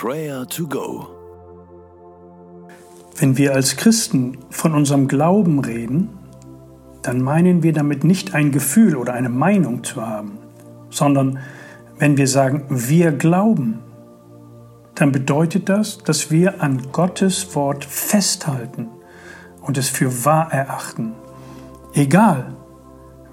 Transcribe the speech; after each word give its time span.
Prayer 0.00 0.46
to 0.46 0.68
Go. 0.68 1.08
Wenn 3.16 3.36
wir 3.36 3.52
als 3.52 3.76
Christen 3.76 4.38
von 4.48 4.72
unserem 4.72 5.08
Glauben 5.08 5.58
reden, 5.58 6.10
dann 7.02 7.20
meinen 7.20 7.64
wir 7.64 7.72
damit 7.72 8.04
nicht 8.04 8.32
ein 8.32 8.52
Gefühl 8.52 8.94
oder 8.94 9.14
eine 9.14 9.28
Meinung 9.28 9.82
zu 9.82 10.06
haben, 10.06 10.38
sondern 10.88 11.40
wenn 11.98 12.16
wir 12.16 12.28
sagen, 12.28 12.66
wir 12.68 13.10
glauben, 13.10 13.80
dann 14.94 15.10
bedeutet 15.10 15.68
das, 15.68 15.98
dass 15.98 16.30
wir 16.30 16.62
an 16.62 16.92
Gottes 16.92 17.56
Wort 17.56 17.84
festhalten 17.84 18.86
und 19.62 19.78
es 19.78 19.88
für 19.88 20.24
wahr 20.24 20.52
erachten, 20.52 21.14
egal 21.92 22.54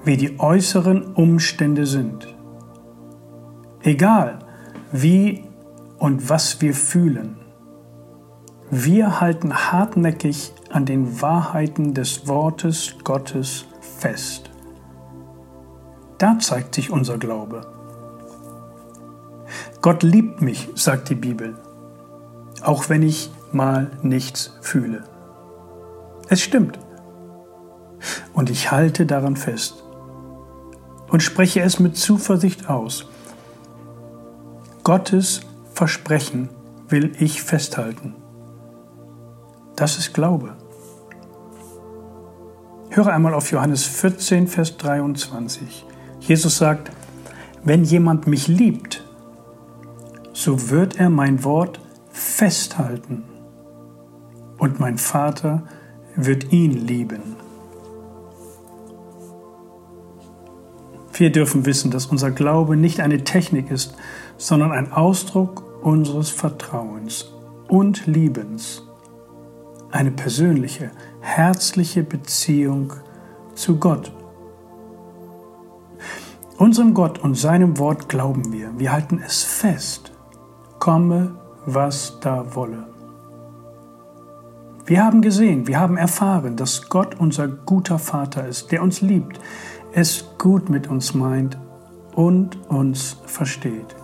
wie 0.04 0.18
die 0.18 0.40
äußeren 0.40 1.14
Umstände 1.14 1.86
sind, 1.86 2.36
egal 3.84 4.40
wie 4.92 5.45
und 5.98 6.30
was 6.30 6.62
wir 6.62 6.74
fühlen. 6.74 7.38
Wir 8.70 9.22
halten 9.22 9.54
hartnäckig 9.54 10.54
an 10.70 10.86
den 10.86 11.22
Wahrheiten 11.22 11.94
des 11.94 12.28
Wortes 12.28 12.96
Gottes 13.04 13.66
fest. 13.80 14.50
Da 16.18 16.40
zeigt 16.40 16.76
sich 16.76 16.92
unser 16.92 17.18
Glaube. 17.18 17.68
Gott 19.82 20.02
liebt 20.02 20.42
mich, 20.42 20.70
sagt 20.76 21.10
die 21.10 21.16
Bibel, 21.16 21.56
auch 22.62 22.90
wenn 22.90 23.04
ich 23.04 23.32
mal 23.52 23.92
nichts 24.02 24.58
fühle. 24.62 25.04
Es 26.28 26.42
stimmt. 26.42 26.80
Und 28.34 28.50
ich 28.50 28.72
halte 28.72 29.06
daran 29.06 29.36
fest 29.36 29.84
und 31.10 31.22
spreche 31.22 31.62
es 31.62 31.80
mit 31.80 31.96
Zuversicht 31.96 32.70
aus. 32.70 33.08
Gottes 34.84 35.42
Versprechen 35.76 36.48
will 36.88 37.12
ich 37.20 37.44
festhalten. 37.44 38.16
Das 39.76 39.98
ist 39.98 40.14
Glaube. 40.14 40.56
Höre 42.90 43.08
einmal 43.08 43.34
auf 43.34 43.52
Johannes 43.52 43.84
14, 43.84 44.48
Vers 44.48 44.78
23. 44.78 45.86
Jesus 46.22 46.58
sagt, 46.58 46.92
wenn 47.66 47.84
jemand 47.84 48.26
mich 48.26 48.48
liebt, 48.48 49.04
so 50.32 50.70
wird 50.70 50.98
er 50.98 51.10
mein 51.10 51.44
Wort 51.44 51.82
festhalten 52.10 53.26
und 54.58 54.80
mein 54.80 54.98
Vater 54.98 55.64
wird 56.16 56.54
ihn 56.54 56.72
lieben. 56.72 57.36
Wir 61.12 61.34
dürfen 61.34 61.66
wissen, 61.66 61.92
dass 61.92 62.06
unser 62.06 62.32
Glaube 62.32 62.78
nicht 62.78 63.02
eine 63.02 63.26
Technik 63.26 63.72
ist, 63.72 63.96
sondern 64.38 64.72
ein 64.72 64.94
Ausdruck 64.94 65.65
unseres 65.86 66.32
Vertrauens 66.32 67.32
und 67.68 68.08
Liebens. 68.08 68.82
Eine 69.92 70.10
persönliche, 70.10 70.90
herzliche 71.22 72.02
Beziehung 72.02 72.92
zu 73.54 73.78
Gott. 73.78 74.12
Unserem 76.58 76.96
Gott 76.96 77.20
und 77.20 77.36
seinem 77.36 77.78
Wort 77.78 78.10
glauben 78.10 78.52
wir. 78.52 78.72
Wir 78.80 78.94
halten 78.94 79.22
es 79.24 79.44
fest. 79.44 80.12
Komme, 80.80 81.36
was 81.68 82.20
da 82.20 82.56
wolle. 82.56 82.88
Wir 84.88 85.06
haben 85.06 85.22
gesehen, 85.22 85.68
wir 85.68 85.80
haben 85.80 85.98
erfahren, 85.98 86.56
dass 86.56 86.90
Gott 86.90 87.20
unser 87.20 87.48
guter 87.48 88.00
Vater 88.00 88.48
ist, 88.48 88.72
der 88.72 88.82
uns 88.82 89.02
liebt, 89.02 89.40
es 89.94 90.26
gut 90.40 90.68
mit 90.68 90.88
uns 90.88 91.14
meint 91.14 91.60
und 92.16 92.58
uns 92.70 93.18
versteht. 93.26 93.96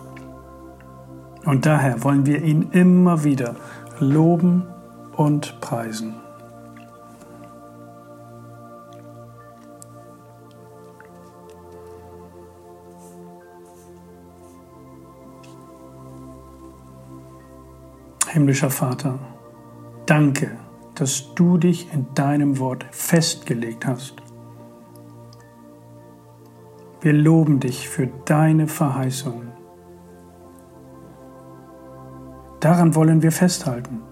Und 1.44 1.66
daher 1.66 2.02
wollen 2.04 2.26
wir 2.26 2.42
ihn 2.42 2.70
immer 2.72 3.24
wieder 3.24 3.56
loben 3.98 4.66
und 5.16 5.60
preisen. 5.60 6.14
Himmlischer 18.28 18.70
Vater, 18.70 19.18
danke, 20.06 20.52
dass 20.94 21.34
du 21.34 21.58
dich 21.58 21.92
in 21.92 22.06
deinem 22.14 22.58
Wort 22.58 22.86
festgelegt 22.90 23.86
hast 23.86 24.22
wir 27.02 27.12
loben 27.12 27.58
dich 27.58 27.88
für 27.88 28.06
deine 28.06 28.68
Verheißungen. 28.68 29.51
Daran 32.62 32.94
wollen 32.94 33.22
wir 33.22 33.32
festhalten. 33.32 34.02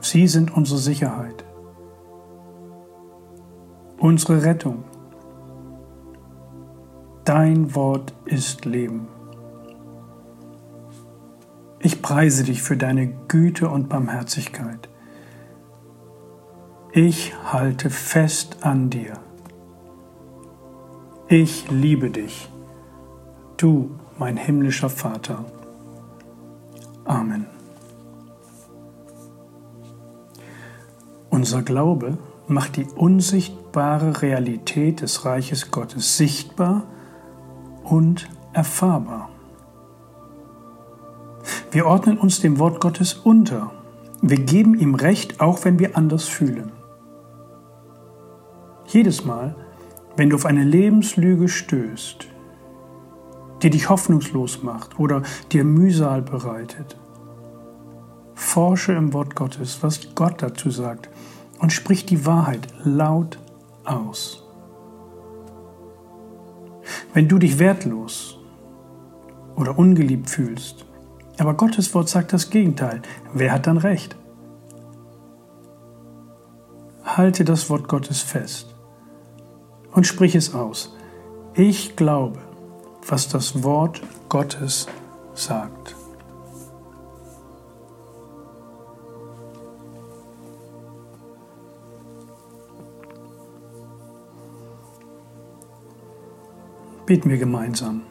Sie 0.00 0.26
sind 0.26 0.52
unsere 0.52 0.80
Sicherheit, 0.80 1.44
unsere 4.00 4.42
Rettung. 4.42 4.82
Dein 7.24 7.76
Wort 7.76 8.14
ist 8.24 8.64
Leben. 8.64 9.06
Ich 11.78 12.02
preise 12.02 12.42
dich 12.42 12.62
für 12.62 12.76
deine 12.76 13.06
Güte 13.28 13.68
und 13.68 13.88
Barmherzigkeit. 13.88 14.88
Ich 16.90 17.32
halte 17.52 17.90
fest 17.90 18.56
an 18.62 18.90
dir. 18.90 19.12
Ich 21.28 21.70
liebe 21.70 22.10
dich, 22.10 22.50
du 23.56 23.92
mein 24.18 24.36
himmlischer 24.36 24.90
Vater. 24.90 25.44
Amen. 27.04 27.46
Unser 31.30 31.62
Glaube 31.62 32.18
macht 32.46 32.76
die 32.76 32.84
unsichtbare 32.84 34.22
Realität 34.22 35.00
des 35.00 35.24
Reiches 35.24 35.70
Gottes 35.70 36.16
sichtbar 36.16 36.84
und 37.84 38.28
erfahrbar. 38.52 39.30
Wir 41.70 41.86
ordnen 41.86 42.18
uns 42.18 42.40
dem 42.40 42.58
Wort 42.58 42.80
Gottes 42.80 43.14
unter. 43.14 43.72
Wir 44.20 44.38
geben 44.38 44.78
ihm 44.78 44.94
Recht, 44.94 45.40
auch 45.40 45.64
wenn 45.64 45.78
wir 45.78 45.96
anders 45.96 46.28
fühlen. 46.28 46.70
Jedes 48.86 49.24
Mal, 49.24 49.56
wenn 50.16 50.28
du 50.28 50.36
auf 50.36 50.44
eine 50.44 50.64
Lebenslüge 50.64 51.48
stößt, 51.48 52.26
die 53.62 53.70
dich 53.70 53.88
hoffnungslos 53.88 54.62
macht 54.62 54.98
oder 54.98 55.22
dir 55.52 55.64
Mühsal 55.64 56.22
bereitet, 56.22 56.96
forsche 58.34 58.92
im 58.92 59.12
Wort 59.12 59.36
Gottes, 59.36 59.82
was 59.82 60.14
Gott 60.14 60.42
dazu 60.42 60.70
sagt 60.70 61.08
und 61.60 61.72
sprich 61.72 62.04
die 62.04 62.26
Wahrheit 62.26 62.66
laut 62.82 63.38
aus. 63.84 64.42
Wenn 67.14 67.28
du 67.28 67.38
dich 67.38 67.58
wertlos 67.58 68.38
oder 69.54 69.78
ungeliebt 69.78 70.28
fühlst, 70.28 70.84
aber 71.38 71.54
Gottes 71.54 71.94
Wort 71.94 72.08
sagt 72.08 72.32
das 72.32 72.50
Gegenteil, 72.50 73.02
wer 73.32 73.52
hat 73.52 73.66
dann 73.66 73.76
recht? 73.76 74.16
Halte 77.04 77.44
das 77.44 77.70
Wort 77.70 77.88
Gottes 77.88 78.22
fest 78.22 78.74
und 79.92 80.06
sprich 80.06 80.34
es 80.34 80.54
aus. 80.54 80.96
Ich 81.54 81.96
glaube, 81.96 82.38
was 83.06 83.28
das 83.28 83.62
Wort 83.62 84.00
Gottes 84.28 84.86
sagt. 85.34 85.94
Beten 97.06 97.28
wir 97.28 97.38
gemeinsam. 97.38 98.02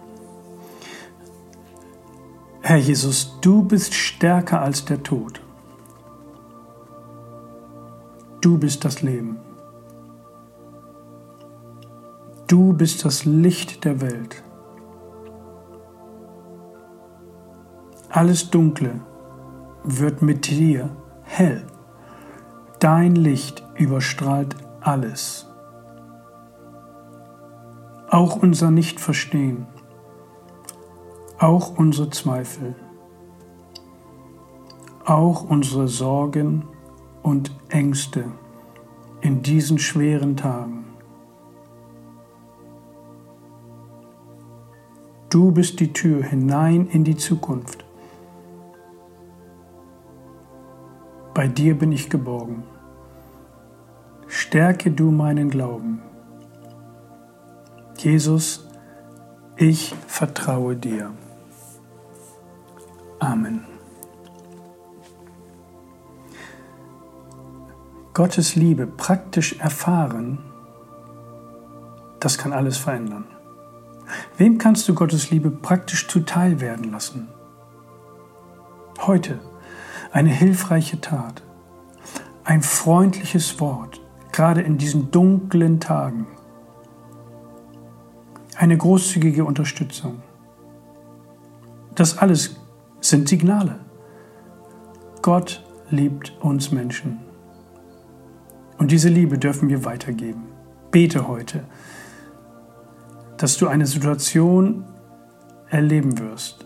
Herr 2.61 2.77
Jesus, 2.77 3.37
du 3.41 3.63
bist 3.63 3.93
stärker 3.93 4.61
als 4.61 4.85
der 4.85 5.01
Tod. 5.01 5.41
Du 8.41 8.57
bist 8.57 8.85
das 8.85 9.01
Leben. 9.01 9.39
Du 12.47 12.73
bist 12.73 13.05
das 13.05 13.25
Licht 13.25 13.85
der 13.85 14.01
Welt. 14.01 14.43
Alles 18.13 18.49
Dunkle 18.49 18.99
wird 19.85 20.21
mit 20.21 20.49
dir 20.49 20.89
hell. 21.23 21.65
Dein 22.79 23.15
Licht 23.15 23.65
überstrahlt 23.75 24.57
alles. 24.81 25.47
Auch 28.09 28.35
unser 28.35 28.69
Nichtverstehen, 28.69 29.65
auch 31.39 31.77
unsere 31.77 32.09
Zweifel, 32.09 32.75
auch 35.05 35.49
unsere 35.49 35.87
Sorgen 35.87 36.67
und 37.23 37.55
Ängste 37.69 38.25
in 39.21 39.41
diesen 39.41 39.79
schweren 39.79 40.35
Tagen. 40.35 40.83
Du 45.29 45.53
bist 45.53 45.79
die 45.79 45.93
Tür 45.93 46.25
hinein 46.25 46.87
in 46.87 47.05
die 47.05 47.15
Zukunft. 47.15 47.80
Bei 51.33 51.47
dir 51.47 51.77
bin 51.77 51.91
ich 51.91 52.09
geborgen. 52.09 52.63
Stärke 54.27 54.91
du 54.91 55.11
meinen 55.11 55.49
Glauben. 55.49 56.01
Jesus, 57.97 58.67
ich 59.55 59.95
vertraue 60.07 60.75
dir. 60.75 61.11
Amen. 63.19 63.63
Gottes 68.13 68.55
Liebe 68.55 68.85
praktisch 68.87 69.57
erfahren, 69.59 70.39
das 72.19 72.37
kann 72.37 72.51
alles 72.51 72.77
verändern. 72.77 73.25
Wem 74.37 74.57
kannst 74.57 74.89
du 74.89 74.93
Gottes 74.93 75.29
Liebe 75.31 75.49
praktisch 75.49 76.09
zuteil 76.09 76.59
werden 76.59 76.91
lassen? 76.91 77.29
Heute 78.99 79.39
eine 80.11 80.29
hilfreiche 80.29 80.99
Tat, 80.99 81.41
ein 82.43 82.61
freundliches 82.61 83.59
Wort, 83.59 84.01
gerade 84.31 84.61
in 84.61 84.77
diesen 84.77 85.11
dunklen 85.11 85.79
Tagen, 85.79 86.27
eine 88.57 88.77
großzügige 88.77 89.45
Unterstützung. 89.45 90.21
Das 91.95 92.17
alles 92.17 92.57
sind 92.99 93.27
Signale. 93.29 93.79
Gott 95.21 95.63
liebt 95.89 96.33
uns 96.41 96.71
Menschen. 96.71 97.19
Und 98.77 98.91
diese 98.91 99.09
Liebe 99.09 99.37
dürfen 99.37 99.69
wir 99.69 99.85
weitergeben. 99.85 100.43
Bete 100.91 101.27
heute, 101.27 101.63
dass 103.37 103.57
du 103.57 103.67
eine 103.67 103.85
Situation 103.85 104.85
erleben 105.69 106.19
wirst, 106.19 106.65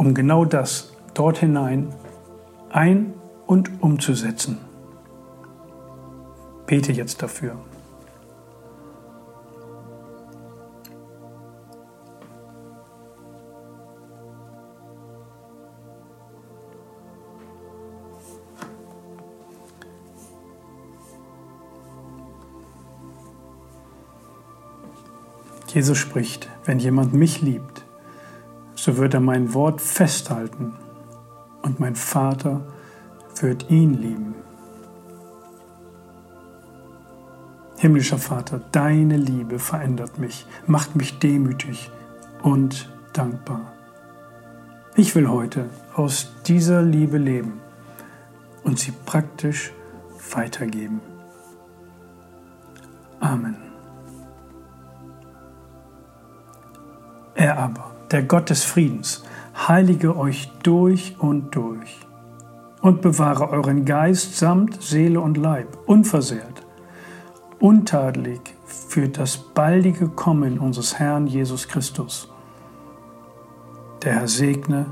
um 0.00 0.14
genau 0.14 0.46
das 0.46 0.94
dort 1.12 1.36
hinein 1.36 1.94
ein- 2.70 3.12
und 3.46 3.82
umzusetzen. 3.82 4.56
Bete 6.64 6.90
jetzt 6.90 7.22
dafür. 7.22 7.54
Jesus 25.74 25.98
spricht, 25.98 26.48
wenn 26.64 26.78
jemand 26.78 27.12
mich 27.12 27.42
liebt, 27.42 27.84
so 28.80 28.96
wird 28.96 29.12
er 29.12 29.20
mein 29.20 29.52
Wort 29.52 29.78
festhalten 29.78 30.72
und 31.60 31.80
mein 31.80 31.94
Vater 31.94 32.62
wird 33.38 33.68
ihn 33.68 33.92
lieben. 33.92 34.34
Himmlischer 37.76 38.16
Vater, 38.16 38.62
deine 38.72 39.18
Liebe 39.18 39.58
verändert 39.58 40.18
mich, 40.18 40.46
macht 40.66 40.96
mich 40.96 41.18
demütig 41.18 41.90
und 42.42 42.90
dankbar. 43.12 43.72
Ich 44.96 45.14
will 45.14 45.28
heute 45.28 45.68
aus 45.94 46.32
dieser 46.46 46.80
Liebe 46.80 47.18
leben 47.18 47.60
und 48.64 48.78
sie 48.78 48.92
praktisch 49.04 49.72
weitergeben. 50.32 51.02
Amen. 53.20 53.56
Er 57.34 57.58
aber, 57.58 57.99
der 58.10 58.22
Gott 58.22 58.50
des 58.50 58.64
Friedens, 58.64 59.24
heilige 59.68 60.16
euch 60.16 60.50
durch 60.62 61.16
und 61.18 61.54
durch 61.54 62.06
und 62.80 63.02
bewahre 63.02 63.50
euren 63.50 63.84
Geist 63.84 64.36
samt 64.36 64.82
Seele 64.82 65.20
und 65.20 65.36
Leib 65.36 65.78
unversehrt, 65.86 66.66
untadelig 67.58 68.40
für 68.64 69.08
das 69.08 69.36
baldige 69.36 70.08
Kommen 70.08 70.58
unseres 70.58 70.98
Herrn 70.98 71.26
Jesus 71.26 71.68
Christus. 71.68 72.32
Der 74.02 74.14
Herr 74.14 74.28
segne 74.28 74.86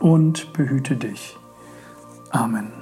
und 0.00 0.52
behüte 0.52 0.96
dich. 0.96 1.38
Amen. 2.30 2.81